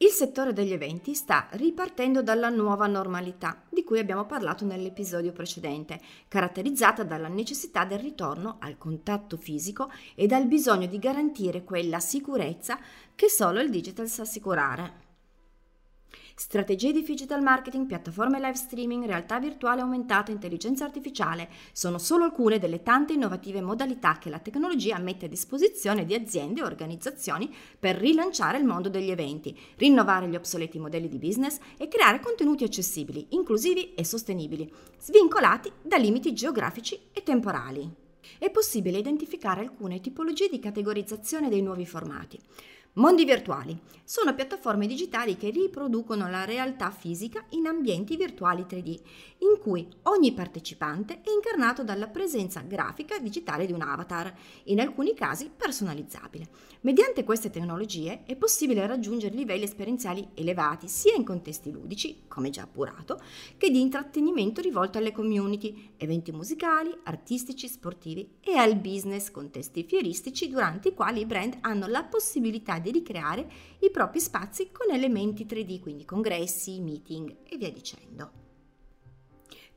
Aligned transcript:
Il 0.00 0.10
settore 0.10 0.52
degli 0.52 0.72
eventi 0.72 1.12
sta 1.12 1.48
ripartendo 1.50 2.22
dalla 2.22 2.50
nuova 2.50 2.86
normalità, 2.86 3.64
di 3.68 3.82
cui 3.82 3.98
abbiamo 3.98 4.26
parlato 4.26 4.64
nell'episodio 4.64 5.32
precedente, 5.32 6.00
caratterizzata 6.28 7.02
dalla 7.02 7.26
necessità 7.26 7.84
del 7.84 7.98
ritorno 7.98 8.58
al 8.60 8.78
contatto 8.78 9.36
fisico 9.36 9.90
e 10.14 10.28
dal 10.28 10.46
bisogno 10.46 10.86
di 10.86 11.00
garantire 11.00 11.64
quella 11.64 11.98
sicurezza 11.98 12.78
che 13.16 13.28
solo 13.28 13.58
il 13.58 13.70
digital 13.70 14.06
sa 14.06 14.22
assicurare. 14.22 15.07
Strategie 16.40 16.92
di 16.92 17.02
digital 17.02 17.42
marketing, 17.42 17.86
piattaforme 17.86 18.38
live 18.38 18.54
streaming, 18.54 19.04
realtà 19.06 19.40
virtuale 19.40 19.80
aumentata, 19.80 20.30
intelligenza 20.30 20.84
artificiale 20.84 21.48
sono 21.72 21.98
solo 21.98 22.22
alcune 22.22 22.60
delle 22.60 22.84
tante 22.84 23.14
innovative 23.14 23.60
modalità 23.60 24.18
che 24.18 24.30
la 24.30 24.38
tecnologia 24.38 25.00
mette 25.00 25.24
a 25.26 25.28
disposizione 25.28 26.04
di 26.04 26.14
aziende 26.14 26.60
e 26.60 26.62
organizzazioni 26.62 27.52
per 27.76 27.96
rilanciare 27.96 28.56
il 28.56 28.64
mondo 28.64 28.88
degli 28.88 29.10
eventi, 29.10 29.58
rinnovare 29.78 30.28
gli 30.28 30.36
obsoleti 30.36 30.78
modelli 30.78 31.08
di 31.08 31.18
business 31.18 31.58
e 31.76 31.88
creare 31.88 32.20
contenuti 32.20 32.62
accessibili, 32.62 33.26
inclusivi 33.30 33.94
e 33.94 34.04
sostenibili, 34.04 34.72
svincolati 35.00 35.72
da 35.82 35.96
limiti 35.96 36.34
geografici 36.34 36.96
e 37.12 37.24
temporali. 37.24 37.92
È 38.38 38.48
possibile 38.50 38.98
identificare 38.98 39.62
alcune 39.62 40.00
tipologie 40.00 40.48
di 40.48 40.60
categorizzazione 40.60 41.48
dei 41.48 41.62
nuovi 41.62 41.84
formati. 41.84 42.38
Mondi 42.98 43.24
virtuali 43.24 43.78
sono 44.02 44.34
piattaforme 44.34 44.88
digitali 44.88 45.36
che 45.36 45.50
riproducono 45.50 46.28
la 46.28 46.44
realtà 46.44 46.90
fisica 46.90 47.44
in 47.50 47.66
ambienti 47.66 48.16
virtuali 48.16 48.62
3D, 48.62 49.00
in 49.40 49.60
cui 49.60 49.86
ogni 50.04 50.32
partecipante 50.32 51.20
è 51.20 51.30
incarnato 51.30 51.84
dalla 51.84 52.08
presenza 52.08 52.60
grafica 52.60 53.18
digitale 53.18 53.66
di 53.66 53.72
un 53.72 53.82
avatar, 53.82 54.34
in 54.64 54.80
alcuni 54.80 55.14
casi 55.14 55.50
personalizzabile. 55.54 56.48
Mediante 56.80 57.22
queste 57.22 57.50
tecnologie 57.50 58.24
è 58.24 58.34
possibile 58.34 58.86
raggiungere 58.86 59.34
livelli 59.34 59.64
esperienziali 59.64 60.26
elevati 60.34 60.88
sia 60.88 61.14
in 61.14 61.24
contesti 61.24 61.70
ludici, 61.70 62.22
come 62.26 62.50
già 62.50 62.62
appurato, 62.62 63.20
che 63.58 63.70
di 63.70 63.80
intrattenimento 63.80 64.60
rivolto 64.60 64.98
alle 64.98 65.12
community, 65.12 65.92
eventi 65.98 66.32
musicali, 66.32 66.96
artistici, 67.04 67.68
sportivi 67.68 68.38
e 68.40 68.56
al 68.56 68.76
business, 68.76 69.30
contesti 69.30 69.84
fieristici 69.84 70.48
durante 70.48 70.88
i 70.88 70.94
quali 70.94 71.20
i 71.20 71.26
brand 71.26 71.58
hanno 71.60 71.86
la 71.86 72.04
possibilità 72.04 72.78
di 72.78 72.87
di 72.90 72.98
ricreare 72.98 73.46
i 73.80 73.90
propri 73.90 74.20
spazi 74.20 74.70
con 74.72 74.94
elementi 74.94 75.44
3D, 75.44 75.80
quindi 75.80 76.04
congressi, 76.04 76.80
meeting 76.80 77.36
e 77.48 77.56
via 77.56 77.70
dicendo. 77.70 78.47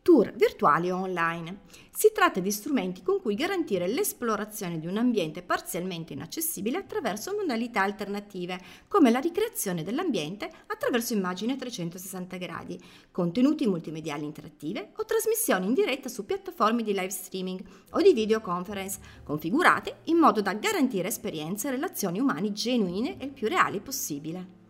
Tour 0.03 0.33
virtuali 0.33 0.89
o 0.89 0.97
online. 0.97 1.59
Si 1.91 2.11
tratta 2.11 2.39
di 2.39 2.49
strumenti 2.49 3.03
con 3.03 3.21
cui 3.21 3.35
garantire 3.35 3.87
l'esplorazione 3.87 4.79
di 4.79 4.87
un 4.87 4.97
ambiente 4.97 5.43
parzialmente 5.43 6.13
inaccessibile 6.13 6.79
attraverso 6.79 7.35
modalità 7.37 7.83
alternative, 7.83 8.59
come 8.87 9.11
la 9.11 9.19
ricreazione 9.19 9.83
dell'ambiente 9.83 10.49
attraverso 10.65 11.13
immagini 11.13 11.51
a 11.51 11.55
360 11.55 12.37
gradi, 12.37 12.81
contenuti 13.11 13.67
multimediali 13.67 14.25
interattive 14.25 14.93
o 14.95 15.05
trasmissioni 15.05 15.67
in 15.67 15.75
diretta 15.75 16.09
su 16.09 16.25
piattaforme 16.25 16.81
di 16.81 16.93
live 16.93 17.11
streaming 17.11 17.63
o 17.91 18.01
di 18.01 18.13
videoconference, 18.13 18.99
configurate 19.23 19.97
in 20.05 20.17
modo 20.17 20.41
da 20.41 20.55
garantire 20.55 21.09
esperienze 21.09 21.67
e 21.67 21.71
relazioni 21.71 22.19
umane 22.19 22.51
genuine 22.51 23.19
e 23.19 23.25
il 23.25 23.31
più 23.31 23.47
reali 23.47 23.79
possibile 23.79 24.60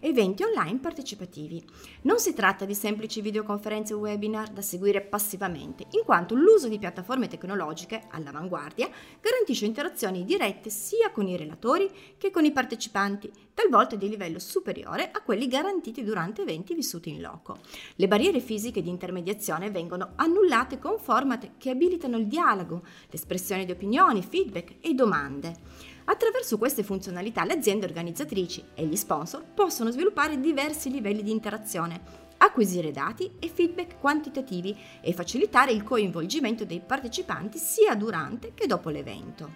eventi 0.00 0.42
online 0.42 0.78
partecipativi. 0.78 1.64
Non 2.02 2.18
si 2.18 2.32
tratta 2.32 2.64
di 2.64 2.74
semplici 2.74 3.20
videoconferenze 3.20 3.94
o 3.94 3.98
webinar 3.98 4.50
da 4.50 4.62
seguire 4.62 5.00
passivamente, 5.00 5.86
in 5.90 6.02
quanto 6.04 6.34
l'uso 6.34 6.68
di 6.68 6.78
piattaforme 6.78 7.28
tecnologiche 7.28 8.06
all'avanguardia 8.10 8.88
garantisce 9.20 9.66
interazioni 9.66 10.24
dirette 10.24 10.70
sia 10.70 11.10
con 11.10 11.26
i 11.26 11.36
relatori 11.36 11.90
che 12.16 12.30
con 12.30 12.44
i 12.44 12.52
partecipanti, 12.52 13.30
talvolta 13.54 13.96
di 13.96 14.08
livello 14.08 14.38
superiore 14.38 15.10
a 15.10 15.20
quelli 15.22 15.46
garantiti 15.46 16.02
durante 16.02 16.42
eventi 16.42 16.74
vissuti 16.74 17.10
in 17.10 17.20
loco. 17.20 17.58
Le 17.96 18.08
barriere 18.08 18.40
fisiche 18.40 18.82
di 18.82 18.88
intermediazione 18.88 19.70
vengono 19.70 20.12
annullate 20.16 20.78
con 20.78 20.98
format 20.98 21.52
che 21.58 21.70
abilitano 21.70 22.16
il 22.16 22.26
dialogo, 22.26 22.82
l'espressione 23.10 23.64
di 23.64 23.72
opinioni, 23.72 24.22
feedback 24.22 24.76
e 24.80 24.94
domande. 24.94 25.88
Attraverso 26.10 26.58
queste 26.58 26.82
funzionalità 26.82 27.44
le 27.44 27.52
aziende 27.52 27.86
organizzatrici 27.86 28.64
e 28.74 28.84
gli 28.84 28.96
sponsor 28.96 29.44
possono 29.44 29.92
sviluppare 29.92 30.40
diversi 30.40 30.90
livelli 30.90 31.22
di 31.22 31.30
interazione, 31.30 32.00
acquisire 32.38 32.90
dati 32.90 33.30
e 33.38 33.48
feedback 33.48 34.00
quantitativi 34.00 34.76
e 35.00 35.12
facilitare 35.12 35.70
il 35.70 35.84
coinvolgimento 35.84 36.64
dei 36.64 36.80
partecipanti 36.80 37.58
sia 37.58 37.94
durante 37.94 38.54
che 38.54 38.66
dopo 38.66 38.90
l'evento. 38.90 39.54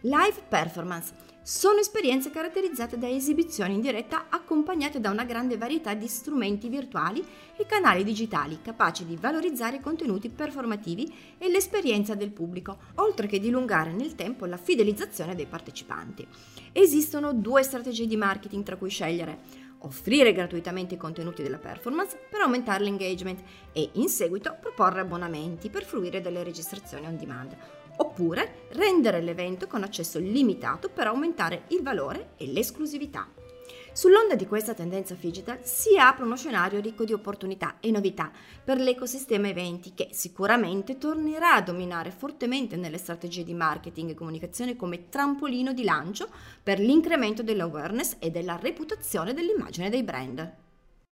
Live 0.00 0.42
performance 0.48 1.12
sono 1.48 1.78
esperienze 1.78 2.30
caratterizzate 2.30 2.98
da 2.98 3.08
esibizioni 3.08 3.72
in 3.72 3.80
diretta 3.80 4.26
accompagnate 4.28 5.00
da 5.00 5.08
una 5.08 5.24
grande 5.24 5.56
varietà 5.56 5.94
di 5.94 6.06
strumenti 6.06 6.68
virtuali 6.68 7.24
e 7.56 7.64
canali 7.64 8.04
digitali 8.04 8.58
capaci 8.60 9.06
di 9.06 9.16
valorizzare 9.16 9.76
i 9.76 9.80
contenuti 9.80 10.28
performativi 10.28 11.10
e 11.38 11.48
l'esperienza 11.48 12.14
del 12.14 12.32
pubblico, 12.32 12.76
oltre 12.96 13.26
che 13.26 13.40
dilungare 13.40 13.92
nel 13.92 14.14
tempo 14.14 14.44
la 14.44 14.58
fidelizzazione 14.58 15.34
dei 15.34 15.46
partecipanti. 15.46 16.26
Esistono 16.70 17.32
due 17.32 17.62
strategie 17.62 18.06
di 18.06 18.16
marketing 18.18 18.62
tra 18.62 18.76
cui 18.76 18.90
scegliere 18.90 19.38
offrire 19.78 20.34
gratuitamente 20.34 20.96
i 20.96 20.98
contenuti 20.98 21.42
della 21.42 21.56
performance 21.56 22.18
per 22.28 22.42
aumentare 22.42 22.84
l'engagement 22.84 23.40
e 23.72 23.88
in 23.94 24.10
seguito 24.10 24.54
proporre 24.60 25.00
abbonamenti 25.00 25.70
per 25.70 25.86
fruire 25.86 26.20
delle 26.20 26.42
registrazioni 26.42 27.06
on 27.06 27.16
demand 27.16 27.56
oppure 27.98 28.66
rendere 28.70 29.20
l'evento 29.20 29.66
con 29.66 29.84
accesso 29.84 30.18
limitato 30.18 30.88
per 30.88 31.06
aumentare 31.06 31.62
il 31.68 31.82
valore 31.82 32.30
e 32.36 32.46
l'esclusività. 32.46 33.28
Sull'onda 33.98 34.36
di 34.36 34.46
questa 34.46 34.74
tendenza 34.74 35.16
digital 35.18 35.58
si 35.64 35.98
apre 35.98 36.22
uno 36.22 36.36
scenario 36.36 36.80
ricco 36.80 37.04
di 37.04 37.12
opportunità 37.12 37.78
e 37.80 37.90
novità 37.90 38.30
per 38.62 38.78
l'ecosistema 38.78 39.48
eventi 39.48 39.92
che 39.92 40.10
sicuramente 40.12 40.98
tornerà 40.98 41.54
a 41.54 41.62
dominare 41.62 42.12
fortemente 42.12 42.76
nelle 42.76 42.98
strategie 42.98 43.42
di 43.42 43.54
marketing 43.54 44.10
e 44.10 44.14
comunicazione 44.14 44.76
come 44.76 45.08
trampolino 45.08 45.72
di 45.72 45.82
lancio 45.82 46.28
per 46.62 46.78
l'incremento 46.78 47.42
dell'awareness 47.42 48.14
e 48.20 48.30
della 48.30 48.56
reputazione 48.56 49.34
dell'immagine 49.34 49.90
dei 49.90 50.04
brand. 50.04 50.67